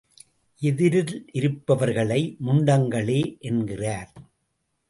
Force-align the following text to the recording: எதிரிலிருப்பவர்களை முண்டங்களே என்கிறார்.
எதிரிலிருப்பவர்களை 0.61 2.19
முண்டங்களே 2.45 3.21
என்கிறார். 3.39 4.11